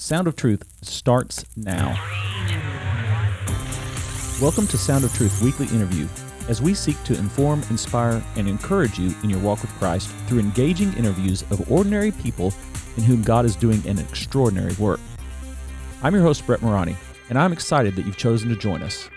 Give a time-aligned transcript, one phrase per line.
[0.00, 1.88] Sound of Truth starts now.
[4.40, 6.06] Welcome to Sound of Truth Weekly Interview,
[6.48, 10.38] as we seek to inform, inspire, and encourage you in your walk with Christ through
[10.38, 12.54] engaging interviews of ordinary people
[12.96, 15.00] in whom God is doing an extraordinary work.
[16.04, 16.96] I'm your host, Brett Morani,
[17.28, 19.10] and I'm excited that you've chosen to join us.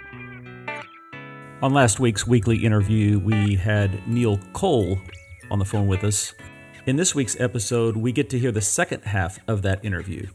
[1.61, 4.98] On last week's weekly interview, we had Neil Cole
[5.52, 6.34] on the phone with us.
[6.88, 10.25] In this week's episode, we get to hear the second half of that interview.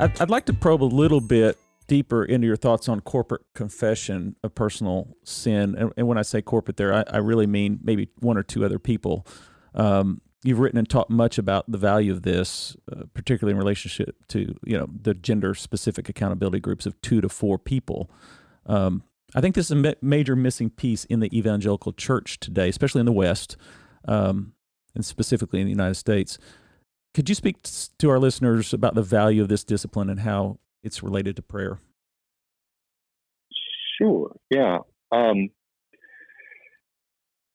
[0.00, 4.34] I'd, I'd like to probe a little bit deeper into your thoughts on corporate confession
[4.42, 5.74] of personal sin.
[5.76, 8.64] And, and when I say corporate there, I, I, really mean maybe one or two
[8.64, 9.26] other people.
[9.74, 14.16] Um, you've written and talked much about the value of this, uh, particularly in relationship
[14.28, 18.10] to you know the gender specific accountability groups of two to four people.
[18.66, 19.02] Um,
[19.34, 23.06] I think this is a major missing piece in the evangelical church today, especially in
[23.06, 23.56] the West,
[24.06, 24.54] um,
[24.94, 26.38] and specifically in the United States.
[27.14, 27.56] Could you speak
[27.98, 31.80] to our listeners about the value of this discipline and how it's related to prayer?
[34.00, 34.34] Sure.
[34.48, 34.78] Yeah.
[35.12, 35.48] Um,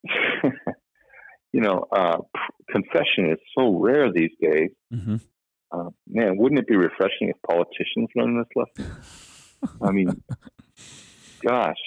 [1.53, 2.17] you know, uh,
[2.70, 4.72] confession is so rare these days.
[4.94, 5.16] Mm-hmm.
[5.72, 8.95] Uh, man, wouldn't it be refreshing if politicians learned this lesson?
[9.81, 10.22] I mean,
[11.47, 11.78] gosh,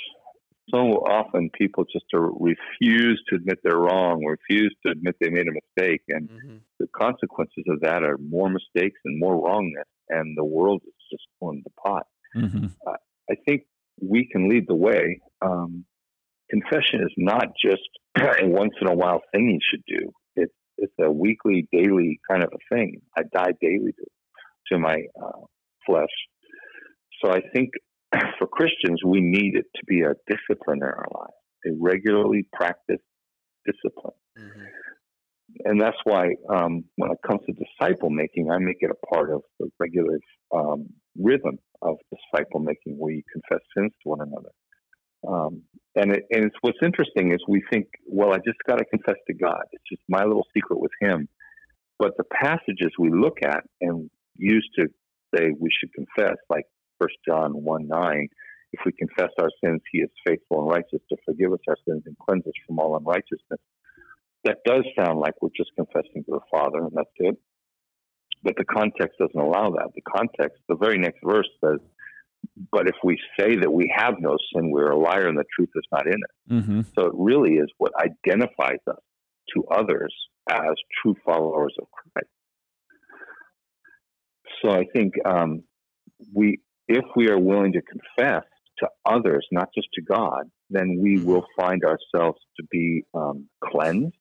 [0.71, 5.53] so often people just refuse to admit they're wrong, refuse to admit they made a
[5.53, 6.57] mistake, and mm-hmm.
[6.79, 11.25] the consequences of that are more mistakes and more wrongness, and the world is just
[11.41, 12.07] going to pot.
[12.37, 12.67] Mm-hmm.
[12.87, 12.97] Uh,
[13.31, 13.63] I think
[14.01, 15.21] we can lead the way.
[15.43, 15.85] Um,
[16.51, 20.13] confession is not just a once in a while thing you should do.
[20.37, 23.01] It's it's a weekly, daily kind of a thing.
[23.17, 24.05] I die daily to,
[24.73, 25.41] to my uh,
[25.87, 26.15] flesh.
[27.23, 27.71] So I think
[28.39, 31.33] for Christians, we need it to be a discipline in our lives,
[31.67, 33.03] a regularly practiced
[33.67, 34.15] discipline.
[34.39, 34.65] Mm-hmm.
[35.65, 39.33] And that's why um, when it comes to disciple making, I make it a part
[39.33, 40.19] of the regular
[40.55, 44.51] um, rhythm of disciple making where you confess sins to one another.
[45.27, 45.63] Um,
[45.97, 49.17] and, it, and it's what's interesting is we think, well, I just got to confess
[49.27, 49.63] to God.
[49.73, 51.29] It's just my little secret with Him.
[51.99, 54.87] But the passages we look at and use to
[55.35, 56.67] say we should confess, like
[57.01, 58.29] First John 1 9,
[58.73, 62.03] if we confess our sins, He is faithful and righteous to forgive us our sins
[62.07, 63.61] and cleanse us from all unrighteousness.
[64.45, 67.37] That does sound like we're just confessing to the Father, and that's it.
[68.43, 69.91] But the context doesn't allow that.
[69.95, 71.81] The context, the very next verse says,
[72.71, 75.71] but if we say that we have no sin, we're a liar and the truth
[75.75, 76.53] is not in it.
[76.53, 76.81] Mm-hmm.
[76.97, 79.01] So it really is what identifies us
[79.55, 80.15] to others
[80.51, 82.31] as true followers of Christ.
[84.63, 85.63] So I think um,
[86.33, 88.45] we, if we are willing to confess
[88.79, 91.27] to others, not just to God, then we mm-hmm.
[91.27, 94.15] will find ourselves to be um, cleansed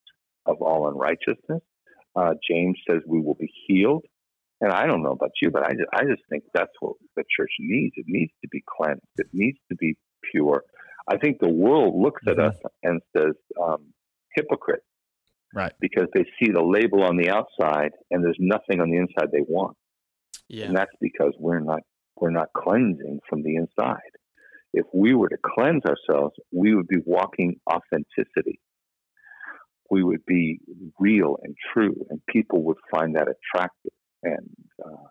[0.45, 1.61] of all unrighteousness.
[2.15, 4.03] Uh, James says we will be healed.
[4.59, 7.23] And I don't know about you, but I just, I just think that's what the
[7.37, 7.93] church needs.
[7.95, 9.03] It needs to be cleansed.
[9.17, 9.95] It needs to be
[10.31, 10.63] pure.
[11.07, 12.39] I think the world looks mm-hmm.
[12.39, 13.93] at us and says, um,
[14.35, 14.83] hypocrite.
[15.53, 15.73] Right.
[15.79, 19.45] Because they see the label on the outside and there's nothing on the inside they
[19.47, 19.77] want.
[20.49, 20.65] Yeah.
[20.65, 21.81] And that's because we're not
[22.19, 23.99] we're not cleansing from the inside.
[24.73, 28.59] If we were to cleanse ourselves, we would be walking authenticity.
[29.89, 30.59] We would be
[30.99, 34.49] real and true, and people would find that attractive and
[34.83, 35.07] uh,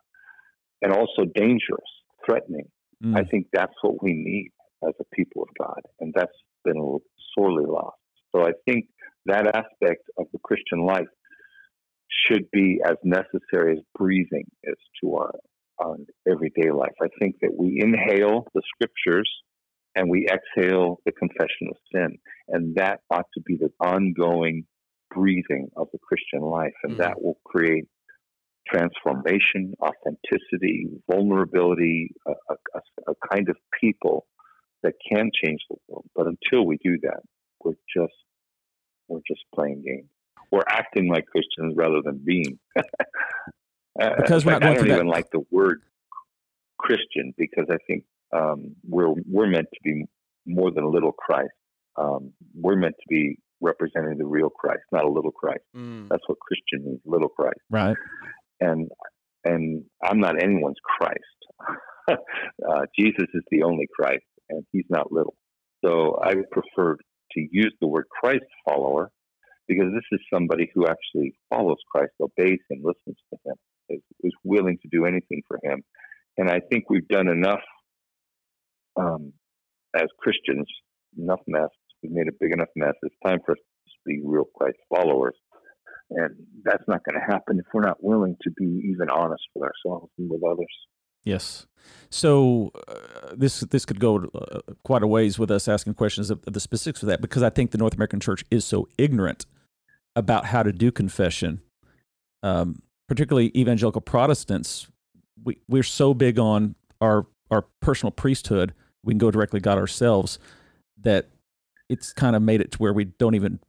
[0.83, 1.91] and also dangerous,
[2.25, 2.69] threatening.
[3.03, 3.17] Mm.
[3.17, 4.53] I think that's what we need
[4.87, 6.99] as a people of God, and that's been
[7.37, 7.97] sorely lost.
[8.35, 8.89] So I think
[9.25, 11.09] that aspect of the Christian life
[12.09, 15.35] should be as necessary as breathing is to our,
[15.79, 15.97] our
[16.31, 16.95] everyday life.
[17.03, 19.31] I think that we inhale the scriptures
[19.95, 24.67] and we exhale the confession of sin, and that ought to be the ongoing
[25.11, 26.99] breathing of the Christian life, and mm.
[26.99, 27.87] that will create
[28.69, 34.27] transformation, authenticity, vulnerability, a, a, a, kind of people
[34.83, 36.07] that can change the world.
[36.15, 37.21] But until we do that,
[37.65, 38.13] we're just
[39.09, 40.09] we're just playing games.
[40.51, 42.59] We're acting like Christians rather than being.
[43.99, 45.13] because we're not going I don't even that.
[45.13, 45.83] like the word
[46.79, 48.05] Christian because I think
[48.35, 50.05] um, we're we're meant to be
[50.47, 51.51] more than a little Christ.
[51.97, 55.63] Um, we're meant to be representing the real Christ, not a little Christ.
[55.75, 56.09] Mm.
[56.09, 57.61] That's what Christian means, little Christ.
[57.71, 57.97] Right
[58.61, 58.91] and
[59.45, 61.21] and I'm not anyone's Christ.
[62.11, 65.37] uh, Jesus is the only Christ, and He's not little.
[65.85, 69.11] So I prefer to use the word Christ follower
[69.69, 73.55] because this is somebody who actually follows Christ, obeys Him, listens to Him,
[73.89, 75.83] is, is willing to do anything for Him.
[76.37, 77.63] And I think we've done enough
[78.97, 79.33] um,
[79.95, 80.67] as Christians,
[81.19, 81.71] enough mess.
[82.03, 82.95] We've made a big enough mess.
[83.03, 85.35] It's time for us to be real Christ followers
[86.11, 89.65] And that's not going to happen if we're not willing to be even honest with
[89.65, 90.67] ourselves and with others.
[91.25, 91.67] Yes.
[92.09, 96.41] So uh, this this could go uh, quite a ways with us asking questions of,
[96.47, 99.45] of, the specifics of that because I think the North American Church is so ignorant
[100.15, 101.61] about how to do confession.
[102.45, 104.89] Um, particularly evangelical Protestants,
[105.45, 109.79] we we're so big on our our personal priesthood, we can go directly to God
[109.79, 110.39] ourselves,
[111.01, 111.29] that
[111.89, 113.61] it's kind of made it to where we don't even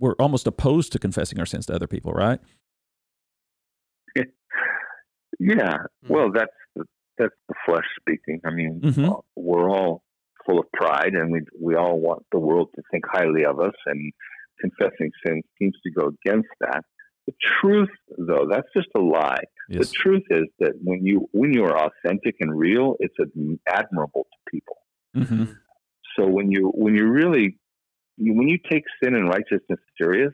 [0.00, 2.40] we're almost opposed to confessing our sins to other people, right?
[5.40, 6.12] Yeah, hmm.
[6.12, 6.84] well, that's the,
[7.18, 8.40] that's the flesh speaking.
[8.46, 9.04] I mean, mm-hmm.
[9.04, 10.04] Uh, we're all
[10.46, 13.74] full of pride, and we we all want the world to think highly of us,
[13.86, 14.12] and
[14.60, 16.84] confessing sin seems to go against that.
[17.26, 19.44] The truth, though, that's just a lie.
[19.68, 19.88] Yes.
[19.88, 23.14] The truth is that when you when you are authentic and real, it's
[23.66, 24.76] admirable to people.
[25.16, 25.52] Mm-hmm.
[26.16, 27.58] So when you when you really
[28.18, 30.32] when you take sin and righteousness serious,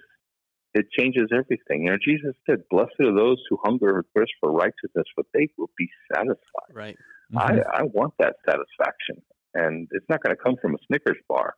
[0.75, 1.84] it changes everything.
[1.84, 5.48] You know, Jesus said, "Blessed are those who hunger and thirst for righteousness, for they
[5.56, 6.96] will be satisfied." Right.
[7.32, 7.38] Mm-hmm.
[7.38, 9.22] I, I want that satisfaction,
[9.54, 11.54] and it's not going to come from a Snickers bar.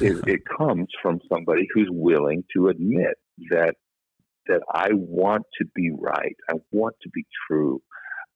[0.00, 3.18] It, it comes from somebody who's willing to admit
[3.50, 3.74] that
[4.46, 6.36] that I want to be right.
[6.48, 7.82] I want to be true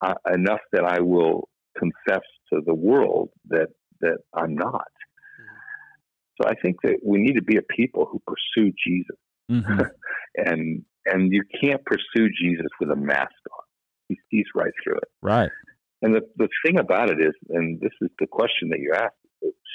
[0.00, 1.48] uh, enough that I will
[1.78, 2.22] confess
[2.52, 3.68] to the world that
[4.00, 4.92] that I'm not.
[5.40, 6.42] Mm-hmm.
[6.42, 9.16] So I think that we need to be a people who pursue Jesus
[9.50, 9.82] Mm-hmm.
[10.36, 13.64] and and you can't pursue Jesus with a mask on.
[14.08, 15.08] He sees right through it.
[15.22, 15.50] Right.
[16.02, 19.14] And the the thing about it is, and this is the question that you asked: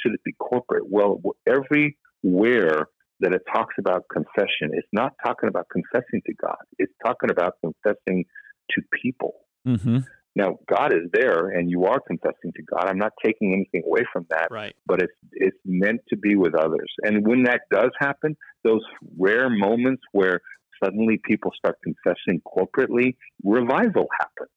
[0.02, 0.84] Should it be corporate?
[0.88, 2.88] Well, everywhere
[3.20, 6.58] that it talks about confession, it's not talking about confessing to God.
[6.78, 8.26] It's talking about confessing
[8.72, 9.34] to people.
[9.68, 10.00] Mm-hmm.
[10.36, 12.88] Now, God is there, and you are confessing to God.
[12.88, 14.48] I'm not taking anything away from that.
[14.52, 14.76] Right.
[14.86, 16.92] But it's it's meant to be with others.
[17.04, 18.84] And when that does happen, those
[19.18, 20.40] rare moments where
[20.82, 24.50] suddenly people start confessing corporately, revival happens.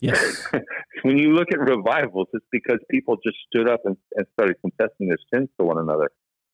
[0.00, 0.46] Yes.
[1.02, 5.08] when you look at revivals, it's because people just stood up and, and started confessing
[5.08, 6.10] their sins to one another.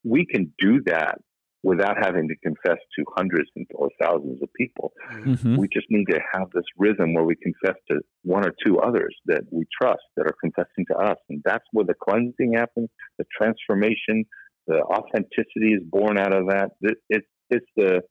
[0.06, 1.18] We can do that
[1.66, 4.92] without having to confess to hundreds or thousands of people.
[5.12, 5.56] Mm-hmm.
[5.56, 9.16] We just need to have this rhythm where we confess to one or two others
[9.26, 11.16] that we trust that are confessing to us.
[11.28, 12.88] And that's where the cleansing happens,
[13.18, 14.26] the transformation,
[14.68, 16.70] the authenticity is born out of that.
[16.82, 18.02] It, it, it's the,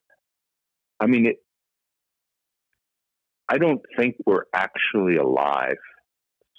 [0.99, 1.37] I mean, it,
[3.47, 5.77] I don't think we're actually alive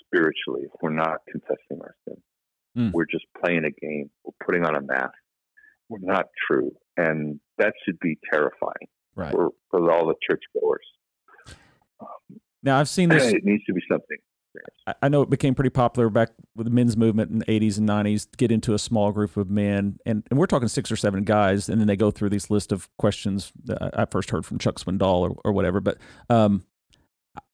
[0.07, 2.23] spiritually if we're not confessing our sins.
[2.79, 2.93] Mm.
[2.95, 4.09] We're just playing a game.
[4.25, 5.26] We're putting on a mask were
[5.91, 9.33] not true, and that should be terrifying right.
[9.33, 10.87] for for all the churchgoers.
[12.01, 13.33] Um, now I've seen this.
[13.33, 14.19] It needs to be something.
[15.03, 17.89] I know it became pretty popular back with the men's movement in the 80s and
[17.89, 19.99] 90s get into a small group of men.
[20.07, 21.69] And, and we're talking six or seven guys.
[21.69, 24.77] And then they go through these list of questions that I first heard from Chuck
[24.77, 25.81] Swindoll or, or whatever.
[25.81, 25.99] But
[26.31, 26.65] um,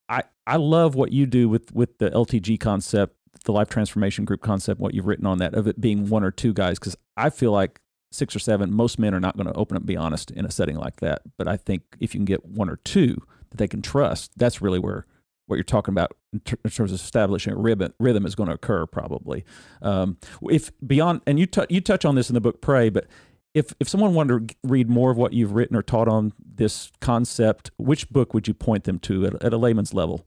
[0.08, 4.42] I, I love what you do with, with the LTG concept, the life transformation group
[4.42, 6.78] concept, what you've written on that, of it being one or two guys.
[6.78, 7.80] Because I feel like
[8.12, 10.44] six or seven, most men are not going to open up and be honest in
[10.44, 11.22] a setting like that.
[11.36, 14.62] But I think if you can get one or two that they can trust, that's
[14.62, 15.06] really where
[15.46, 18.48] what you're talking about in, ter- in terms of establishing a rhythm, rhythm is going
[18.48, 19.44] to occur probably.
[19.82, 20.16] Um,
[20.48, 23.06] if beyond, and you, t- you touch on this in the book Pray, but
[23.54, 26.90] if, if someone wanted to read more of what you've written or taught on this
[27.00, 30.24] concept, which book would you point them to at, at a layman's level?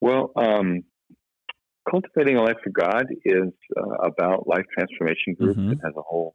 [0.00, 0.84] Well, um,
[1.90, 5.56] Cultivating a Life for God is uh, about Life Transformation Group.
[5.56, 5.72] Mm-hmm.
[5.72, 6.34] It has a whole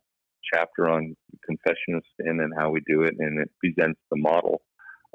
[0.53, 4.61] chapter on confession of sin and how we do it, and it presents the model.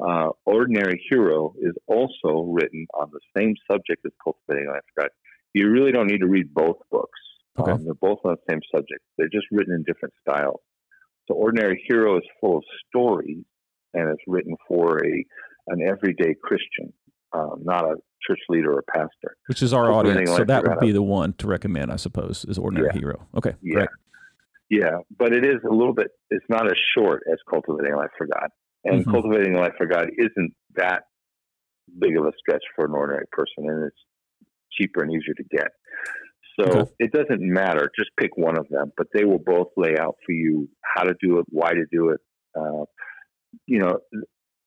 [0.00, 5.02] Uh, Ordinary Hero is also written on the same subject as Cultivating a Life for
[5.02, 5.11] God.
[5.54, 7.18] You really don't need to read both books.
[7.59, 7.73] Okay.
[7.73, 9.00] Um, they're both on the same subject.
[9.16, 10.61] They're just written in different styles.
[11.26, 13.45] So Ordinary Hero is full of stories,
[13.95, 15.25] and it's written for a
[15.71, 16.92] an everyday Christian,
[17.32, 19.37] um, not a church leader or pastor.
[19.47, 20.30] Which is our audience.
[20.30, 23.00] So that would be the one to recommend, I suppose, is Ordinary yeah.
[23.00, 23.26] Hero.
[23.37, 23.75] Okay, yeah.
[23.75, 23.88] great.
[24.70, 28.26] Yeah, but it is a little bit, it's not as short as Cultivating Life for
[28.26, 28.49] God.
[28.85, 29.11] And mm-hmm.
[29.11, 31.04] Cultivating Life for God isn't that
[31.99, 33.97] big of a stretch for an ordinary person, and it's
[34.73, 35.68] cheaper and easier to get.
[36.61, 36.90] So okay.
[36.99, 37.90] it doesn't matter.
[37.99, 41.14] Just pick one of them, but they will both lay out for you how to
[41.23, 42.20] do it, why to do it.
[42.58, 42.85] Uh,
[43.66, 43.99] you know,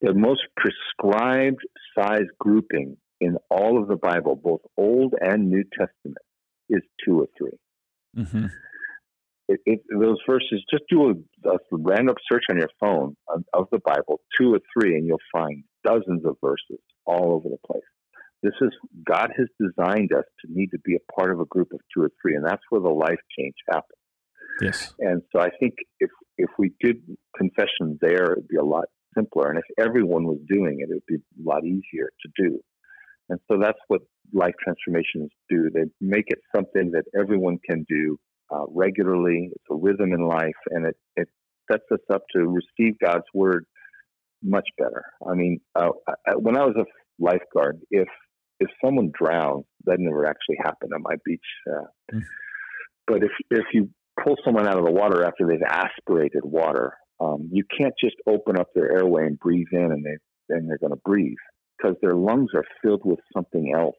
[0.02, 1.62] the most prescribed
[1.98, 6.18] size grouping in all of the Bible, both Old and New Testament,
[6.70, 8.46] is two or 3 mm-hmm.
[9.48, 13.68] it, it, those verses, just do a, a, random search on your phone of, of
[13.72, 17.84] the Bible, two or three, and you'll find dozens of verses all over the place.
[18.42, 18.70] This is
[19.08, 22.04] God has designed us to need to be a part of a group of two
[22.04, 24.00] or three, and that's where the life change happens.
[24.62, 24.94] Yes.
[25.00, 26.98] And so I think if if we did
[27.38, 29.50] confession there, it'd be a lot simpler.
[29.50, 32.60] And if everyone was doing it, it'd be a lot easier to do.
[33.30, 34.02] And so that's what
[34.34, 35.70] life transformations do.
[35.74, 38.18] They make it something that everyone can do
[38.54, 39.50] uh, regularly.
[39.52, 41.30] It's a rhythm in life, and it, it
[41.72, 43.66] sets us up to receive God's word
[44.44, 45.04] much better.
[45.28, 45.90] I mean, uh,
[46.36, 46.86] when I was a
[47.20, 48.08] lifeguard, if
[48.60, 51.40] if someone drowned, that never actually happened on my beach.
[51.68, 52.22] Uh, mm.
[53.08, 53.90] But if if you
[54.24, 58.58] pull someone out of the water after they've aspirated water, um, you can't just open
[58.58, 60.18] up their airway and breathe in, and they
[60.50, 61.38] then they're going to breathe
[61.78, 63.96] because their lungs are filled with something else.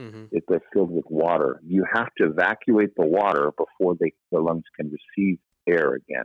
[0.00, 0.24] Mm-hmm.
[0.32, 1.60] It, they're filled with water.
[1.64, 5.38] You have to evacuate the water before they, the lungs can receive
[5.68, 6.24] air again.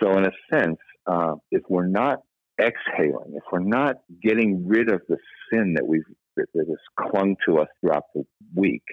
[0.00, 2.20] So, in a sense, uh, if we're not
[2.60, 5.18] exhaling, if we're not getting rid of the
[5.50, 6.04] sin that we've
[6.36, 6.66] that has
[7.10, 8.22] clung to us throughout the
[8.54, 8.84] week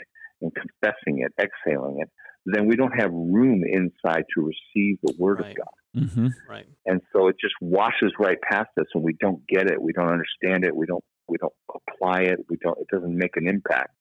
[0.42, 2.10] and confessing it, exhaling it,
[2.46, 5.52] then we don't have room inside to receive the Word right.
[5.52, 6.04] of God.
[6.04, 6.28] Mm-hmm.
[6.50, 6.66] Right.
[6.86, 9.82] And so it just washes right past us, and we don't get it.
[9.82, 10.76] We don't understand it.
[10.76, 11.04] We don't.
[11.28, 12.40] We don't apply it.
[12.50, 12.78] We don't.
[12.80, 13.92] It doesn't make an impact.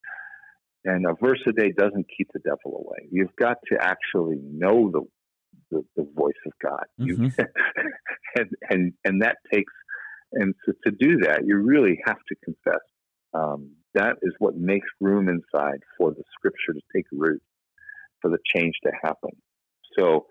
[0.85, 3.09] And a verse a day doesn't keep the devil away.
[3.13, 5.03] You've got to actually know the
[5.71, 6.85] the, the voice of God.
[7.01, 7.25] Mm-hmm.
[7.25, 7.31] You,
[8.37, 9.73] and and and that takes.
[10.33, 12.81] And so to do that, you really have to confess.
[13.35, 17.43] Um, that is what makes room inside for the Scripture to take root,
[18.23, 19.31] for the change to happen.
[19.99, 20.26] So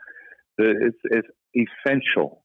[0.58, 2.44] the, it's, it's essential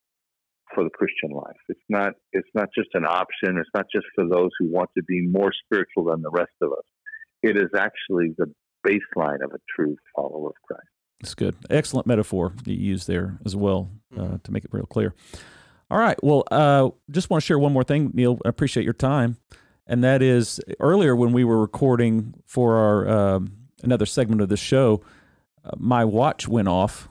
[0.74, 1.56] for the Christian life.
[1.68, 3.56] It's not it's not just an option.
[3.56, 6.72] It's not just for those who want to be more spiritual than the rest of
[6.72, 6.84] us.
[7.42, 8.52] It is actually the
[8.86, 10.88] baseline of a true follower of Christ.
[11.20, 11.56] That's good.
[11.70, 14.36] Excellent metaphor you use there as well uh, mm-hmm.
[14.36, 15.14] to make it real clear.
[15.90, 16.22] All right.
[16.22, 18.38] Well, uh, just want to share one more thing, Neil.
[18.44, 19.36] I appreciate your time,
[19.86, 23.52] and that is earlier when we were recording for our um,
[23.84, 25.06] another segment of the show, uh,
[25.76, 27.08] my watch went off.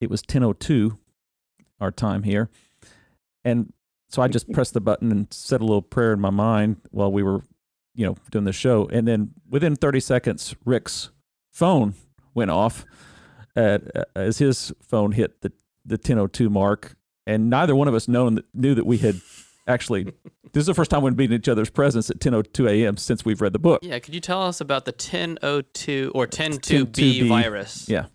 [0.00, 0.98] It was 10:02
[1.80, 2.50] our time here,
[3.44, 3.72] and
[4.08, 7.12] so I just pressed the button and said a little prayer in my mind while
[7.12, 7.42] we were,
[7.94, 8.88] you know, doing the show.
[8.88, 11.10] And then within 30 seconds, Rick's
[11.52, 11.94] phone
[12.34, 12.84] went off
[13.56, 13.82] at,
[14.14, 15.52] as his phone hit the
[15.84, 16.96] the 10:02 mark,
[17.26, 19.20] and neither one of us known knew that we had
[19.66, 20.04] actually
[20.52, 22.96] this is the first time we've been in each other's presence at 10:02 a.m.
[22.96, 23.80] since we've read the book.
[23.82, 27.88] Yeah, could you tell us about the 1002 or 102b virus?
[27.88, 28.06] Yeah.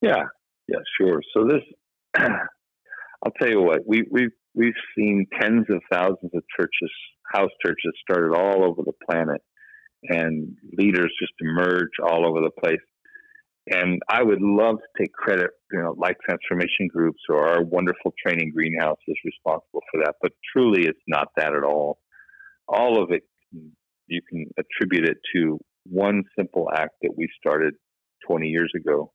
[0.00, 0.24] Yeah,
[0.68, 1.20] yeah, sure.
[1.34, 1.62] So this,
[2.16, 6.90] I'll tell you what, we we've we've seen tens of thousands of churches,
[7.32, 9.40] house churches, started all over the planet,
[10.02, 12.80] and leaders just emerge all over the place.
[13.70, 18.12] And I would love to take credit, you know, life transformation groups or our wonderful
[18.24, 20.14] training greenhouse is responsible for that.
[20.20, 21.98] But truly, it's not that at all.
[22.66, 23.22] All of it,
[24.08, 27.74] you can attribute it to one simple act that we started
[28.26, 29.12] 20 years ago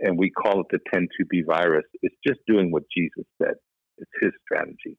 [0.00, 1.84] and we call it the 10 to be virus.
[2.02, 3.54] It's just doing what Jesus said.
[3.98, 4.98] It's his strategy.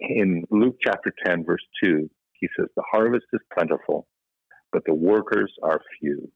[0.00, 4.06] In Luke chapter 10, verse 2, he says, The harvest is plentiful,
[4.70, 6.30] but the workers are few.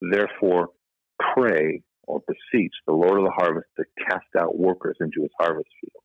[0.00, 0.70] Therefore,
[1.34, 5.68] pray or beseech the Lord of the harvest to cast out workers into his harvest
[5.80, 6.02] field.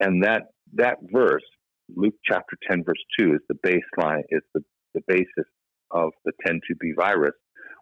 [0.00, 1.44] And that, that verse,
[1.94, 4.62] Luke chapter 10, verse 2, is the baseline, is the,
[4.94, 5.50] the basis
[5.90, 7.34] of the 10-2b virus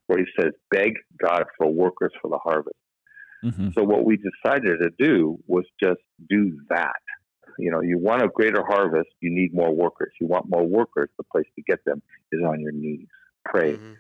[0.06, 2.74] where he says, beg God for workers for the harvest.
[3.44, 3.68] Mm-hmm.
[3.76, 7.00] So what we decided to do was just do that.
[7.58, 10.12] You know, you want a greater harvest, you need more workers.
[10.20, 13.06] You want more workers, the place to get them is on your knees.
[13.44, 13.74] Pray.
[13.74, 13.92] Mm-hmm.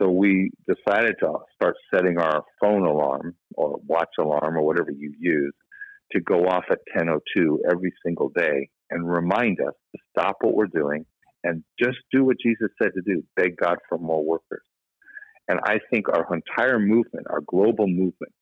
[0.00, 5.12] So we decided to start setting our phone alarm or watch alarm or whatever you
[5.18, 5.54] use
[6.12, 10.66] to go off at 10:02 every single day and remind us to stop what we're
[10.66, 11.06] doing
[11.42, 13.22] and just do what Jesus said to do.
[13.36, 14.64] Beg God for more workers.
[15.48, 18.32] And I think our entire movement, our global movement,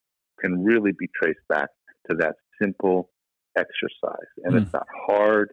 [0.40, 1.68] can really be traced back
[2.10, 3.10] to that simple
[3.56, 4.30] exercise.
[4.44, 4.62] And mm.
[4.62, 5.50] it's not hard.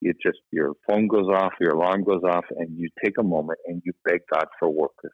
[0.00, 3.58] You just, your phone goes off, your alarm goes off, and you take a moment
[3.66, 5.12] and you beg God for workers.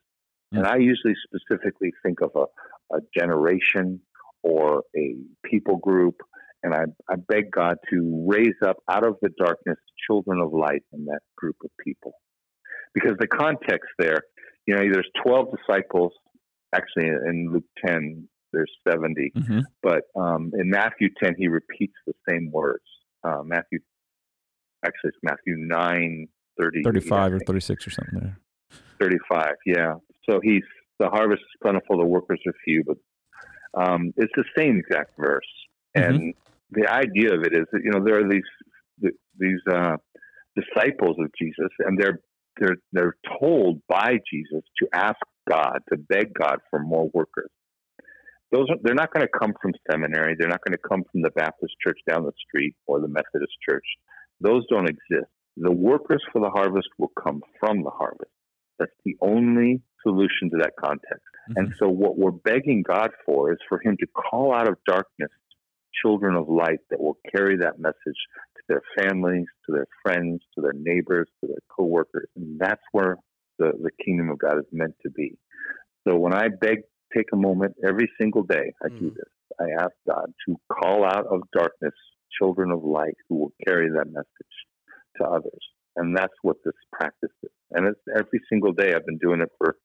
[0.53, 0.59] Mm.
[0.59, 4.01] And I usually specifically think of a, a generation
[4.43, 6.17] or a people group,
[6.63, 10.83] and I, I beg God to raise up out of the darkness children of light
[10.93, 12.15] in that group of people.
[12.95, 14.23] Because the context there
[14.67, 16.13] you know, there's 12 disciples.
[16.75, 19.33] Actually, in Luke 10, there's 70.
[19.37, 19.61] Mm-hmm.
[19.83, 22.85] But um, in Matthew 10, he repeats the same words.
[23.25, 23.81] Uh, Matthew,
[24.85, 26.29] actually, it's Matthew 9,
[26.61, 28.39] 30, 35 or 36 or something there.
[29.03, 29.95] 35, yeah.
[30.29, 30.63] So he's,
[30.99, 32.99] the harvest is plentiful, the workers are few, but
[33.83, 35.53] um, it's the same exact verse.
[35.97, 36.15] Mm-hmm.
[36.15, 36.35] And
[36.71, 38.51] the idea of it is that, you know, there are these,
[39.39, 39.97] these uh,
[40.57, 42.19] disciples of Jesus, and they're
[42.61, 45.17] they're they're told by Jesus to ask
[45.49, 47.51] God, to beg God for more workers.
[48.53, 50.37] Those are, they're not going to come from seminary.
[50.39, 53.55] They're not going to come from the Baptist church down the street or the Methodist
[53.67, 53.85] church.
[54.41, 55.31] Those don't exist.
[55.57, 58.31] The workers for the harvest will come from the harvest.
[58.79, 61.23] That's the only solution to that context.
[61.51, 61.59] Mm-hmm.
[61.59, 65.31] And so, what we're begging God for is for Him to call out of darkness
[66.03, 67.97] children of light that will carry that message
[68.57, 72.29] to their families, to their friends, to their neighbors, to their coworkers.
[72.37, 73.17] And that's where
[73.59, 75.37] the, the kingdom of God is meant to be.
[76.07, 76.79] So, when I beg,
[77.15, 78.99] take a moment every single day, I mm-hmm.
[78.99, 79.29] do this.
[79.61, 81.93] I ask God to call out of darkness
[82.41, 84.57] children of light who will carry that message
[85.19, 85.61] to others.
[85.97, 87.51] And that's what this practice is.
[87.75, 88.95] And it's every single day.
[88.95, 89.77] I've been doing it for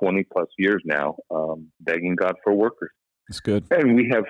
[0.00, 2.90] 20 plus years now, um, begging God for workers.
[3.28, 3.66] That's good.
[3.70, 4.24] And we have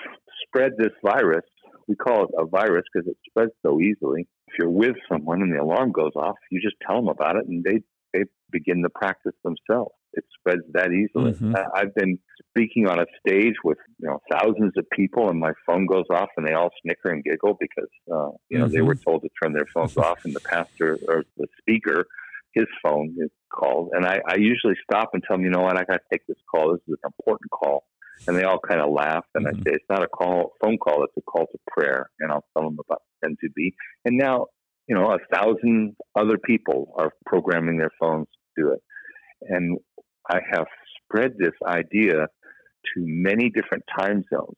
[0.46, 1.44] spread this virus.
[1.88, 4.26] We call it a virus because it spreads so easily.
[4.48, 7.46] If you're with someone and the alarm goes off, you just tell them about it
[7.48, 7.80] and they,
[8.12, 11.32] they begin the practice themselves it spreads that easily.
[11.32, 11.54] Mm-hmm.
[11.74, 12.18] I've been
[12.50, 16.28] speaking on a stage with you know thousands of people, and my phone goes off,
[16.36, 18.74] and they all snicker and giggle because uh, you know mm-hmm.
[18.74, 22.06] they were told to turn their phones off, and the pastor or the speaker,
[22.54, 25.76] his phone is called, and I, I usually stop and tell him, you know what,
[25.76, 26.72] I got to take this call.
[26.72, 27.84] This is an important call,
[28.26, 29.56] and they all kind of laugh, and mm-hmm.
[29.56, 32.44] I say it's not a call, phone call, it's a call to prayer, and I'll
[32.56, 34.46] tell them about n to be, and now
[34.88, 38.82] you know a thousand other people are programming their phones to do it.
[39.48, 39.78] And
[40.30, 40.66] I have
[41.04, 42.28] spread this idea
[42.94, 44.56] to many different time zones.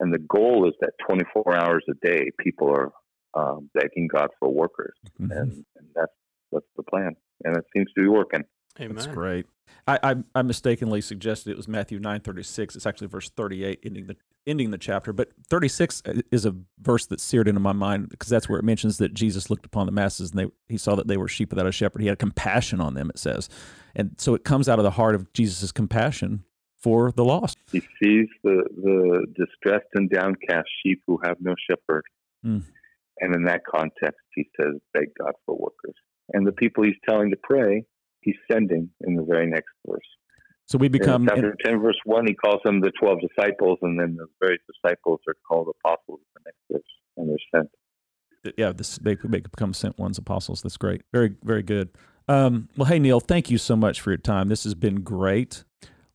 [0.00, 2.92] And the goal is that 24 hours a day, people are
[3.34, 4.94] um, begging God for workers.
[5.20, 5.32] Mm-hmm.
[5.32, 6.12] And, and, that's,
[6.54, 7.16] that's the plan.
[7.44, 8.44] And it seems to be working.
[8.80, 8.96] Amen.
[8.96, 9.46] That's great.
[9.86, 12.74] I, I, I mistakenly suggested it was Matthew nine thirty six.
[12.74, 15.12] It's actually verse thirty eight, ending the ending the chapter.
[15.12, 18.64] But thirty six is a verse that seared into my mind because that's where it
[18.64, 21.50] mentions that Jesus looked upon the masses and they he saw that they were sheep
[21.50, 22.02] without a shepherd.
[22.02, 23.10] He had compassion on them.
[23.10, 23.48] It says,
[23.94, 26.44] and so it comes out of the heart of Jesus' compassion
[26.82, 27.58] for the lost.
[27.70, 32.04] He sees the the distressed and downcast sheep who have no shepherd,
[32.44, 32.62] mm.
[33.20, 35.94] and in that context, he says, "Beg God for workers."
[36.32, 37.84] And the people he's telling to pray
[38.20, 40.00] he's sending in the very next verse.
[40.66, 42.26] So we become in chapter in, ten, verse one.
[42.26, 46.42] He calls them the twelve disciples, and then the very disciples are called apostles in
[46.42, 46.82] the next verse,
[47.18, 47.70] and they're sent.
[48.56, 50.62] Yeah, this they, they become sent ones, apostles.
[50.62, 51.02] That's great.
[51.12, 51.90] Very, very good.
[52.28, 54.48] Um, well, hey Neil, thank you so much for your time.
[54.48, 55.64] This has been great.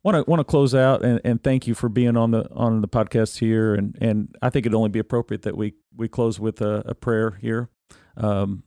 [0.02, 2.82] Want to want to close out and, and thank you for being on the on
[2.82, 3.76] the podcast here.
[3.76, 6.96] And and I think it'd only be appropriate that we we close with a, a
[6.96, 7.70] prayer here.
[8.18, 8.64] Um,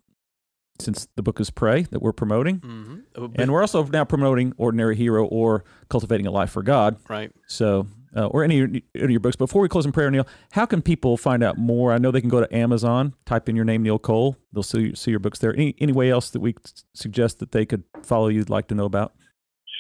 [0.83, 2.61] since the book is Pray that we're promoting.
[2.61, 3.27] Mm-hmm.
[3.37, 6.97] And we're also now promoting Ordinary Hero or Cultivating a Life for God.
[7.09, 7.31] Right.
[7.47, 9.37] So, uh, or any of your books.
[9.37, 11.93] Before we close in prayer, Neil, how can people find out more?
[11.93, 14.37] I know they can go to Amazon, type in your name, Neil Cole.
[14.53, 15.55] They'll see, see your books there.
[15.55, 16.55] Any, any way else that we
[16.95, 19.15] suggest that they could follow you'd like to know about?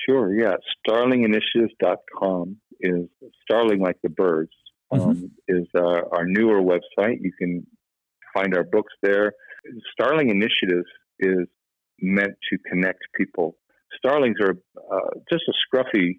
[0.07, 0.55] Sure, yeah.
[0.88, 3.09] Starlinginitiatives.com is
[3.43, 4.53] Starling like the birds,
[4.93, 5.03] mm-hmm.
[5.03, 5.27] um, mm-hmm.
[5.49, 7.19] is uh, our newer website.
[7.21, 7.67] You can
[8.35, 9.33] find our books there.
[9.92, 11.47] Starling Initiatives is
[12.01, 13.57] meant to connect people.
[13.97, 16.18] Starlings are uh, just a scruffy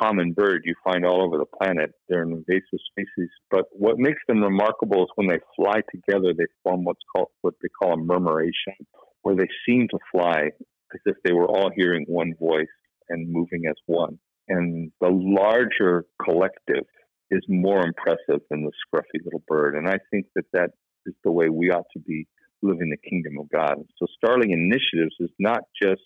[0.00, 1.92] common bird you find all over the planet.
[2.08, 6.46] They're an invasive species, but what makes them remarkable is when they fly together, they
[6.62, 8.74] form what's called what they call a murmuration,
[9.22, 10.50] where they seem to fly
[10.94, 12.66] as if they were all hearing one voice
[13.08, 14.18] and moving as one.
[14.48, 16.84] And the larger collective
[17.30, 19.74] is more impressive than the scruffy little bird.
[19.74, 20.70] And I think that that
[21.06, 22.26] is the way we ought to be
[22.62, 23.76] living the kingdom of God.
[23.98, 26.02] So Starling Initiatives is not just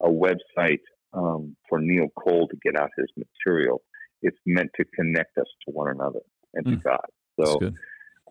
[0.00, 0.80] a website
[1.14, 3.82] um, for Neil Cole to get out his material.
[4.22, 6.20] It's meant to connect us to one another
[6.54, 6.82] and to mm.
[6.82, 7.06] God.
[7.40, 7.72] So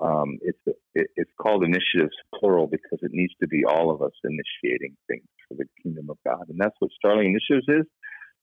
[0.02, 0.60] um, it's
[0.96, 5.28] it, it's called initiatives plural because it needs to be all of us initiating things
[5.48, 7.86] for the kingdom of God, and that's what Starling Initiatives is.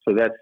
[0.06, 0.36] So that's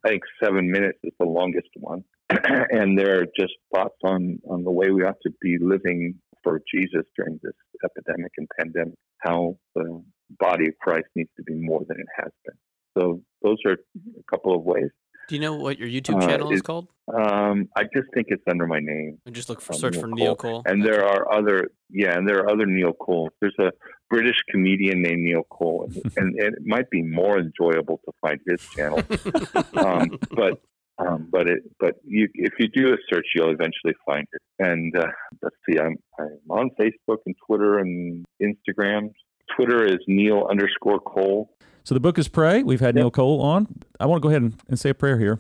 [0.06, 2.04] I think, seven minutes is the longest one.
[2.30, 7.04] and they're just thoughts on, on the way we ought to be living for Jesus
[7.18, 10.02] during this epidemic and pandemic, how the
[10.40, 12.56] body of Christ needs to be more than it has been.
[12.98, 14.90] So those are a couple of ways.
[15.28, 16.88] Do you know what your YouTube uh, channel uh, is called?
[17.14, 19.18] Um, I just think it's under my name.
[19.26, 20.64] And just look for um, search Neil for Neil Cole.
[20.66, 23.30] And there are other, yeah, and there are other Neil Cole.
[23.40, 23.72] There's a
[24.10, 28.62] British comedian named Neil Cole, and, and it might be more enjoyable to find his
[28.76, 29.02] channel.
[29.76, 30.62] um, but
[30.98, 34.42] um, but it, but you, if you do a search, you'll eventually find it.
[34.60, 35.08] And uh,
[35.42, 39.12] let's see, I'm, I'm on Facebook and Twitter and Instagram.
[39.56, 41.56] Twitter is Neil underscore Cole.
[41.84, 42.64] So the book is Pray.
[42.64, 43.04] We've had yep.
[43.04, 43.82] Neil Cole on.
[44.00, 45.40] I want to go ahead and, and say a prayer here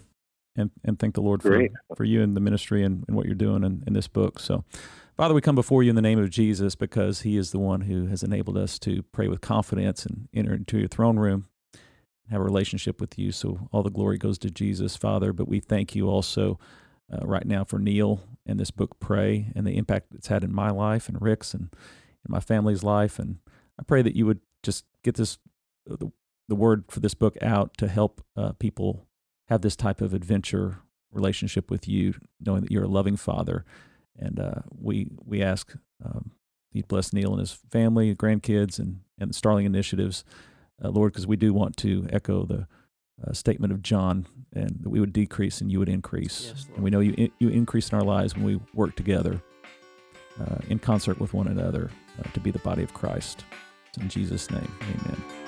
[0.55, 3.35] and, and thank the Lord for, for you and the ministry and, and what you're
[3.35, 4.39] doing in, in this book.
[4.39, 4.63] So,
[5.15, 7.81] Father, we come before you in the name of Jesus because he is the one
[7.81, 11.47] who has enabled us to pray with confidence and enter into your throne room,
[12.29, 13.31] have a relationship with you.
[13.31, 15.33] So all the glory goes to Jesus, Father.
[15.33, 16.59] But we thank you also
[17.11, 20.53] uh, right now for Neil and this book, Pray, and the impact it's had in
[20.53, 23.19] my life and Rick's and in my family's life.
[23.19, 23.37] And
[23.79, 25.37] I pray that you would just get this
[25.89, 26.11] uh, the,
[26.51, 29.07] the word for this book out to help uh, people
[29.47, 33.63] have this type of adventure relationship with you, knowing that you're a loving Father.
[34.19, 36.31] And uh, we we ask um,
[36.73, 40.25] you bless Neil and his family, grandkids, and and the Starling initiatives,
[40.83, 42.67] uh, Lord, because we do want to echo the
[43.25, 46.47] uh, statement of John, and that we would decrease and you would increase.
[46.53, 49.41] Yes, and we know you you increase in our lives when we work together
[50.37, 53.45] uh, in concert with one another uh, to be the body of Christ.
[54.01, 55.40] In Jesus' name, Amen.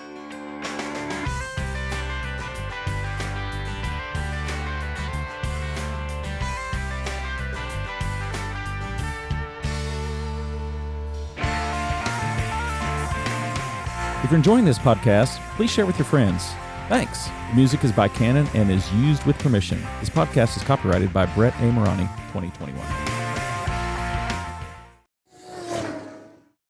[14.34, 16.54] You're enjoying this podcast, please share with your friends.
[16.90, 17.28] Thanks.
[17.28, 19.80] The music is by Canon and is used with permission.
[20.00, 21.72] This podcast is copyrighted by Brett A.
[21.72, 23.13] Morani, 2021.